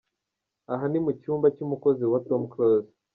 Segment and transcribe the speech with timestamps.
[0.73, 2.91] Aha ni mu cyumba cy'umukozi wa Tom Close.